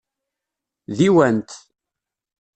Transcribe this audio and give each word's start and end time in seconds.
Diwan-t. 0.97 1.49